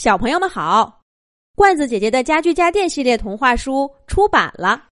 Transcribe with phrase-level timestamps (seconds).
[0.00, 1.02] 小朋友们好，
[1.54, 4.88] 罐子姐姐的家居家电系列童话书出版了，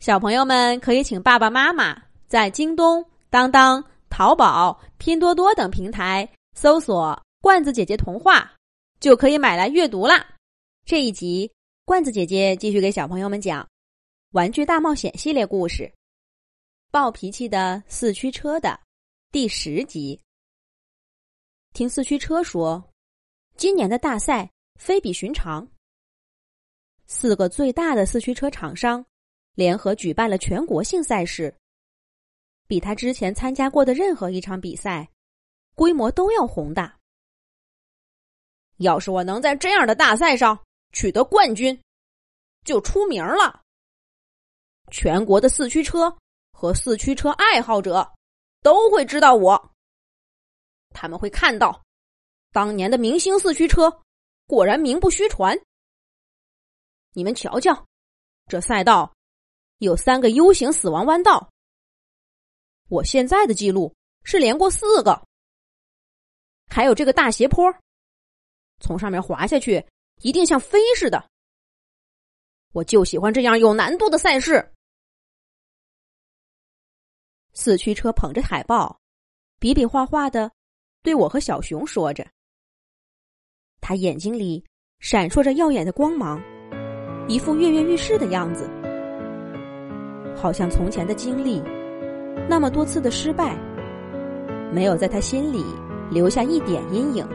[0.00, 8.52] 小朋友们可以请爸爸妈妈在京东、当当、淘宝、拼多多等平台搜索“罐子姐姐童话”，
[9.00, 10.22] 就可以买来阅读啦。
[10.84, 11.50] 这一集，
[11.86, 13.64] 罐子姐姐继续给小朋友们讲
[14.32, 15.84] 《玩具大冒险》系列故事，
[16.90, 18.78] 《暴脾气的四驱车》的
[19.32, 20.20] 第十集。
[21.72, 22.84] 听四驱车说。
[23.56, 25.66] 今年的大赛非比寻常，
[27.06, 29.04] 四个最大的四驱车厂商
[29.54, 31.56] 联合举办了全国性赛事，
[32.66, 35.08] 比他之前参加过的任何一场比赛
[35.76, 36.98] 规模都要宏大。
[38.78, 40.60] 要是我能在这样的大赛上
[40.92, 41.80] 取得冠军，
[42.64, 43.62] 就出名了。
[44.90, 46.14] 全国的四驱车
[46.50, 48.12] 和四驱车爱好者
[48.62, 49.72] 都会知道我，
[50.90, 51.83] 他们会看到。
[52.54, 54.00] 当年的明星四驱车
[54.46, 55.58] 果然名不虚传。
[57.12, 57.84] 你们瞧瞧，
[58.46, 59.12] 这赛道
[59.78, 61.50] 有三个 U 型死亡弯道。
[62.88, 65.20] 我现在的记录是连过四个。
[66.68, 67.74] 还有这个大斜坡，
[68.78, 69.84] 从上面滑下去
[70.20, 71.28] 一定像飞似的。
[72.70, 74.72] 我就喜欢这样有难度的赛事。
[77.52, 79.00] 四驱车捧着海报，
[79.58, 80.52] 比比划划的
[81.02, 82.24] 对我和小熊说着。
[83.86, 84.64] 他眼睛里
[85.00, 86.42] 闪烁着耀眼的光芒，
[87.28, 88.66] 一副跃跃欲试的样子，
[90.34, 91.62] 好像从前的经历，
[92.48, 93.54] 那么多次的失败，
[94.72, 95.62] 没有在他心里
[96.10, 97.28] 留下一点阴影。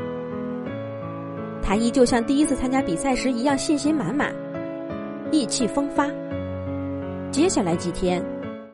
[1.61, 4.33] 他依旧像第一次参加比赛时一样信心满满，
[5.31, 6.09] 意气风发。
[7.31, 8.25] 接下来几天，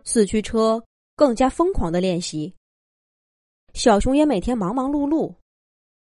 [0.05, 0.81] 四驱车
[1.17, 2.53] 更加疯狂的练习，
[3.73, 5.35] 小熊也每天忙忙碌碌，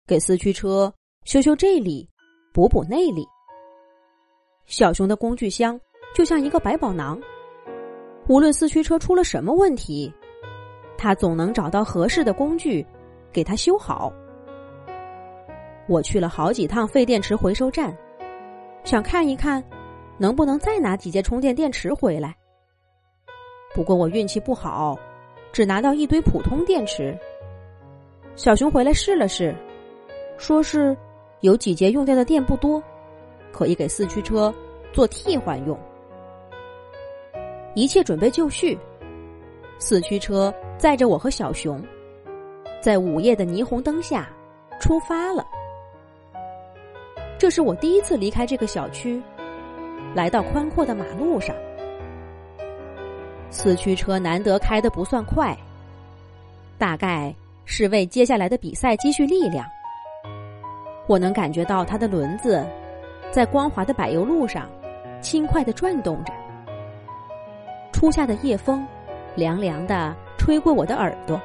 [0.06, 0.94] 给四驱车。
[1.26, 2.08] 修修这里，
[2.54, 3.26] 补补那里。
[4.64, 5.78] 小熊的工具箱
[6.14, 7.20] 就像一个百宝囊，
[8.28, 10.12] 无论四驱车出了什么问题，
[10.96, 12.86] 他总能找到合适的工具
[13.32, 14.12] 给它修好。
[15.88, 17.92] 我去了好几趟废电池回收站，
[18.84, 19.60] 想看一看
[20.18, 22.36] 能不能再拿几节充电电池回来。
[23.74, 24.96] 不过我运气不好，
[25.52, 27.18] 只拿到一堆普通电池。
[28.36, 29.52] 小熊回来试了试，
[30.38, 30.96] 说是。
[31.40, 32.82] 有几节用掉的电不多，
[33.52, 34.52] 可以给四驱车
[34.92, 35.78] 做替换用。
[37.74, 38.78] 一切准备就绪，
[39.78, 41.82] 四驱车载着我和小熊，
[42.80, 44.28] 在午夜的霓虹灯下
[44.80, 45.46] 出发了。
[47.38, 49.22] 这是我第一次离开这个小区，
[50.14, 51.54] 来到宽阔的马路上。
[53.50, 55.54] 四驱车难得开的不算快，
[56.78, 57.34] 大概
[57.66, 59.66] 是为接下来的比赛积蓄力量。
[61.06, 62.66] 我能感觉到它的轮子
[63.30, 64.68] 在光滑的柏油路上
[65.20, 66.32] 轻快的转动着。
[67.92, 68.86] 初夏的夜风
[69.34, 71.40] 凉凉的吹过我的耳朵。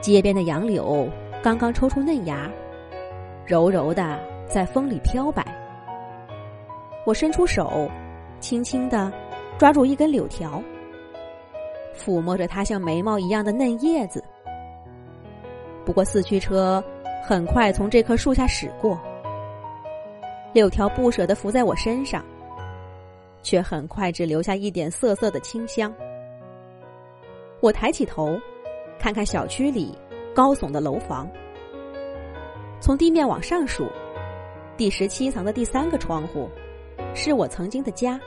[0.00, 1.08] 街边的杨柳
[1.42, 2.48] 刚刚抽出嫩芽，
[3.44, 5.44] 柔柔的在风里飘摆。
[7.04, 7.90] 我伸出手，
[8.38, 9.12] 轻轻的
[9.58, 10.62] 抓住一根柳条，
[11.94, 14.24] 抚摸着它像眉毛一样的嫩叶子。
[15.84, 16.82] 不过四驱车。
[17.22, 18.98] 很快从这棵树下驶过，
[20.52, 22.24] 柳条不舍地伏在我身上，
[23.42, 25.92] 却很快只留下一点涩涩的清香。
[27.60, 28.36] 我抬起头，
[28.98, 29.96] 看看小区里
[30.34, 31.28] 高耸的楼房，
[32.80, 33.86] 从地面往上数，
[34.76, 36.48] 第十七层的第三个窗户，
[37.14, 38.18] 是我曾经的家。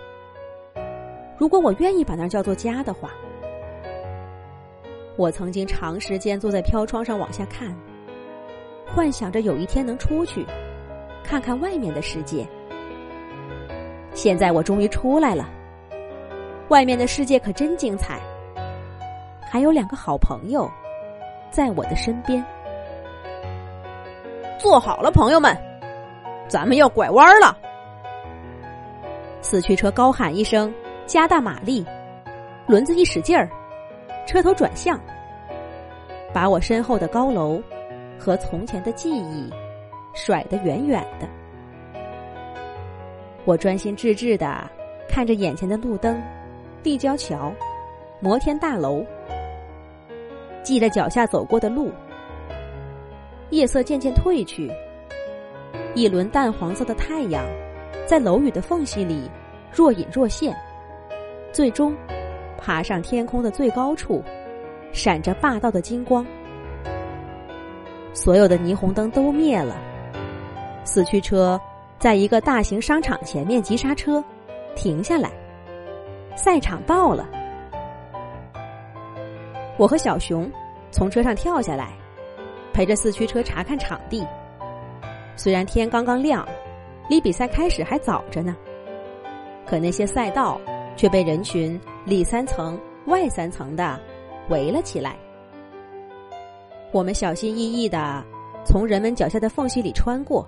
[1.35, 3.11] 如果我愿意把那叫做家的话，
[5.17, 7.75] 我曾经长时间坐在飘窗上往下看。
[8.95, 10.45] 幻想着有一天能出去，
[11.23, 12.47] 看看外面的世界。
[14.13, 15.49] 现在我终于出来了，
[16.69, 18.19] 外面的世界可真精彩。
[19.49, 20.69] 还有两个好朋友，
[21.49, 22.43] 在我的身边。
[24.59, 25.57] 坐好了，朋友们，
[26.47, 27.57] 咱们要拐弯了。
[29.41, 30.71] 四驱车高喊一声，
[31.07, 31.83] 加大马力，
[32.67, 33.49] 轮子一使劲儿，
[34.27, 34.99] 车头转向，
[36.31, 37.59] 把我身后的高楼。
[38.23, 39.49] 和从前的记忆
[40.13, 41.27] 甩得远远的，
[43.43, 44.65] 我专心致志的
[45.09, 46.17] 看着眼前的路灯、
[46.83, 47.51] 立交桥、
[48.21, 49.03] 摩天大楼，
[50.63, 51.91] 记着脚下走过的路。
[53.49, 54.71] 夜色渐渐褪去，
[55.93, 57.43] 一轮淡黄色的太阳
[58.07, 59.29] 在楼宇的缝隙里
[59.69, 60.55] 若隐若现，
[61.51, 61.93] 最终
[62.57, 64.23] 爬上天空的最高处，
[64.93, 66.25] 闪着霸道的金光。
[68.13, 69.75] 所有的霓虹灯都灭了，
[70.83, 71.59] 四驱车
[71.97, 74.23] 在一个大型商场前面急刹车，
[74.75, 75.31] 停下来。
[76.35, 77.27] 赛场到了，
[79.77, 80.49] 我和小熊
[80.91, 81.93] 从车上跳下来，
[82.71, 84.25] 陪着四驱车查看场地。
[85.35, 86.47] 虽然天刚刚亮，
[87.09, 88.55] 离比赛开始还早着呢，
[89.65, 90.61] 可那些赛道
[90.95, 93.99] 却被人群里三层外三层的
[94.49, 95.15] 围了起来。
[96.93, 98.23] 我们小心翼翼的
[98.63, 100.47] 从人们脚下的缝隙里穿过，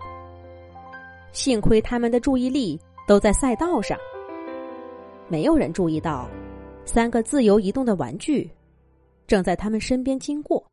[1.34, 3.98] 幸亏他们的注意力都在赛道上，
[5.28, 6.30] 没有人注意到
[6.86, 8.48] 三个自由移动的玩具
[9.26, 10.64] 正在他们身边经过。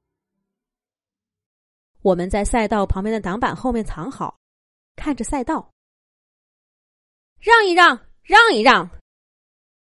[2.02, 4.36] 我们在赛道旁边的挡板后面藏好，
[4.94, 5.66] 看着赛道。
[7.40, 8.88] 让一让，让一让！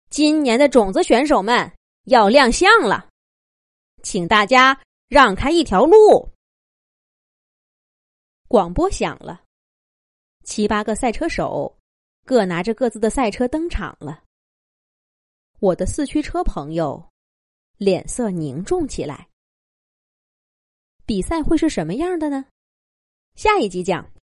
[0.09, 1.71] 今年的种子选手们
[2.03, 3.07] 要亮相了，
[4.03, 4.77] 请大家。
[5.09, 6.31] 让开一条路！
[8.47, 9.43] 广播响了，
[10.43, 11.75] 七八个赛车手
[12.25, 14.23] 各拿着各自的赛车登场了。
[15.59, 17.09] 我的四驱车朋友
[17.77, 19.27] 脸色凝重起来。
[21.07, 22.45] 比赛会是什么样的呢？
[23.33, 24.11] 下一集讲。